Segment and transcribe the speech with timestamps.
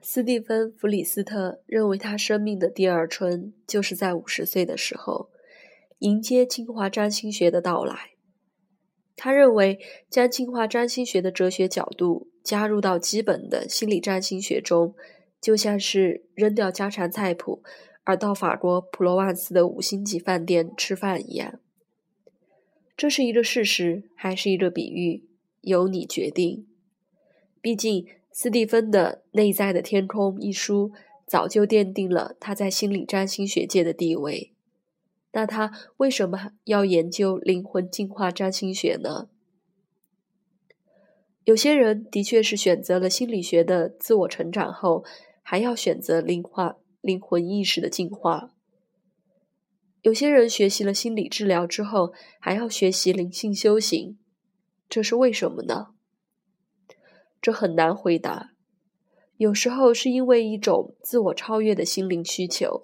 [0.00, 5.28] 斯蒂芬·弗里斯特认为，他生命的第二春就是在五十岁的时候
[5.98, 8.12] 迎接进化占星学的到来。
[9.16, 14.94] 他认为，将进化占星学的哲学角度加入到基本的心理占星学中，
[15.40, 17.62] 就像是扔掉家常菜谱
[18.04, 21.58] 而到法国普罗旺斯的五星级饭店吃饭一样。
[22.96, 25.24] 这是一个事实，还是一个比喻？
[25.62, 26.66] 由你决定。
[27.60, 28.06] 毕竟。
[28.40, 30.92] 斯蒂芬的《内在的天空》一书
[31.26, 34.52] 早就奠定了他在心理占星学界的地位。
[35.32, 39.28] 那他为什么要研究灵魂进化占星学呢？
[41.42, 45.04] 有些人的确是选择了心理学的自我成长后，
[45.42, 48.54] 还要选择灵化灵魂意识的进化。
[50.02, 54.16] 有些人学习了心理治疗之后，还要学习灵性修行，
[54.88, 55.88] 这是为什么呢？
[57.48, 58.50] 这很难回答。
[59.38, 62.82] 有时候是因为一种自我超越的心灵需求，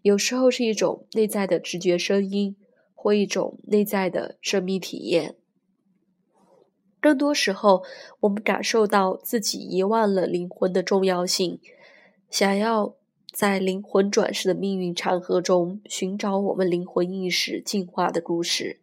[0.00, 2.56] 有时候是一种内在的直觉声音，
[2.94, 5.36] 或一种内在的生命体验。
[6.98, 7.82] 更多时候，
[8.20, 11.60] 我们感受到自己遗忘了灵魂的重要性，
[12.30, 12.96] 想要
[13.34, 18.80] 在灵魂转世的命运长河中寻找我们灵魂意识进化的故事。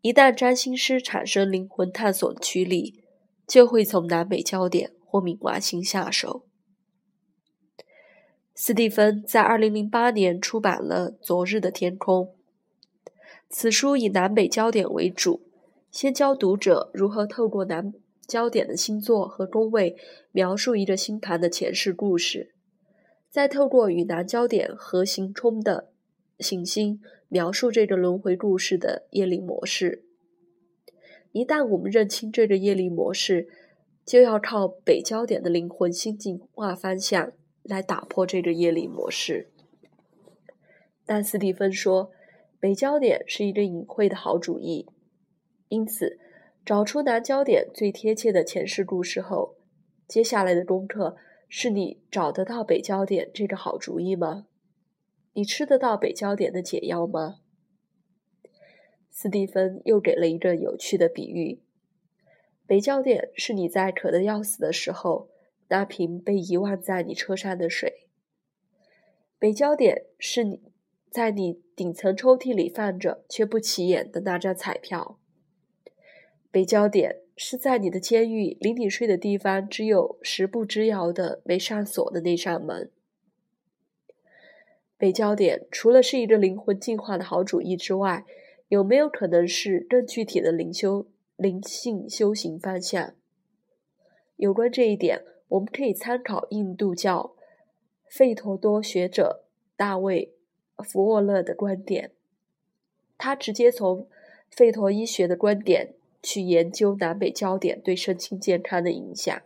[0.00, 3.02] 一旦占星师产生灵魂探索的驱力，
[3.48, 6.44] 就会从南北焦点或冥王星下手。
[8.54, 12.26] 斯蒂芬在二零零八年出版了《昨日的天空》，
[13.48, 15.40] 此书以南北焦点为主，
[15.90, 17.94] 先教读者如何透过南
[18.26, 19.96] 焦点的星座和宫位
[20.32, 22.52] 描述一个星盘的前世故事，
[23.30, 25.92] 再透过与南焦点合行冲的
[26.40, 30.07] 行星描述这个轮回故事的业力模式。
[31.32, 33.48] 一旦我们认清这个业力模式，
[34.04, 39.50] 就要靠北焦点的灵魂新进化方向来打破这个业力模式。
[41.04, 42.10] 但斯蒂芬说，
[42.58, 44.86] 北焦点是一个隐晦的好主意，
[45.68, 46.18] 因此
[46.64, 49.56] 找出南焦点最贴切的前世故事后，
[50.06, 51.16] 接下来的功课
[51.48, 54.46] 是你找得到北焦点这个好主意吗？
[55.34, 57.36] 你吃得到北焦点的解药吗？
[59.10, 61.60] 斯蒂芬又给了一个有趣的比喻：
[62.66, 65.28] 北焦点是你在渴得要死的时候，
[65.68, 67.90] 那瓶被遗忘在你车上的水；
[69.38, 70.60] 北焦点是你
[71.10, 75.18] 在你顶层抽屉里放着却不起眼的那张彩票；
[76.50, 82.90] 北焦点是在你的监狱离你睡的地方只有十步之遥的没上锁的那扇门。
[84.96, 88.24] 北焦点除了是一个灵魂进化的好主意之外，
[88.68, 91.06] 有没有可能是更具体的灵修、
[91.36, 93.14] 灵性修行方向？
[94.36, 97.34] 有关这一点，我们可以参考印度教
[98.06, 100.34] 费陀多学者大卫·
[100.84, 102.12] 福沃勒的观点。
[103.16, 104.06] 他直接从
[104.50, 109.42] 费陀医学的观点去研究南北焦点对身心健康的影响，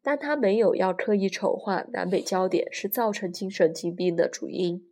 [0.00, 4.86] 但他没有要刻意丑化南北焦点是造成精神疾病的主因。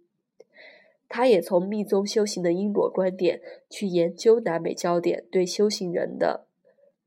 [1.13, 6.47] 他也从密宗修行的因果观点去研究南北焦点对修行人的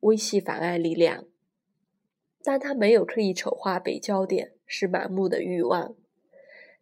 [0.02, 1.26] 微细妨碍力量，
[2.44, 5.96] 但他没有刻意丑化北焦点是盲目的欲望，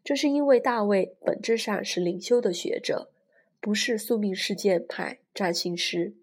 [0.03, 3.11] 这是因为大卫本质上是灵修的学者，
[3.59, 6.15] 不是宿命事件派占星师。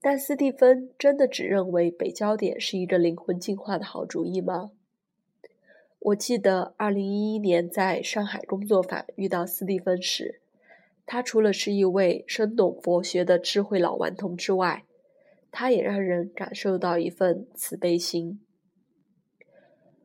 [0.00, 4.70] 但斯蒂芬真的只认为北焦点是一个灵魂进化的好主意吗？
[6.02, 10.40] 我记得二零一一年在上海工作坊遇到斯蒂芬时，
[11.04, 14.86] 他除了是一位深懂佛学的智慧老顽童之外，
[15.50, 18.40] 他也让人感受到一份慈悲心。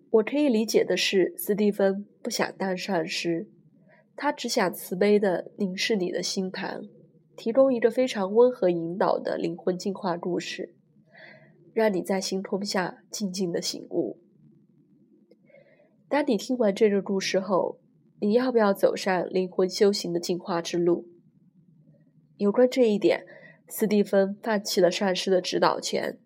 [0.09, 3.47] 我可以理解的是，斯蒂芬不想当上师，
[4.17, 6.81] 他只想慈悲的凝视你的心盘，
[7.37, 10.75] 提供一个非常温和引导的灵魂进化故事，
[11.73, 14.04] 让你在星空下静静的醒悟。
[16.15, 17.81] 当你听完这个故事后，
[18.21, 21.09] 你要不要走上灵魂修行的进化之路？
[22.37, 23.25] 有关这一点，
[23.67, 26.17] 斯蒂芬放弃了上师的指导权，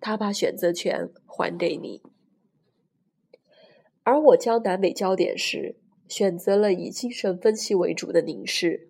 [0.00, 2.02] 他把选择权还给你。
[4.02, 5.76] 而我教南北焦点时，
[6.08, 8.88] 选择了以精神分析为主的凝视，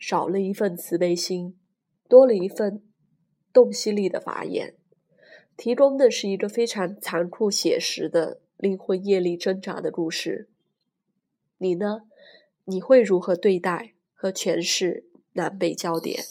[0.00, 1.56] 少了一份慈悲心，
[2.08, 2.82] 多了一份
[3.52, 4.74] 洞悉力的法眼，
[5.56, 8.40] 提供的是一个非常残酷写实的。
[8.56, 10.48] 灵魂夜里挣扎的故事，
[11.58, 12.02] 你呢？
[12.64, 15.04] 你会如何对待和诠释
[15.34, 16.24] 南北焦点？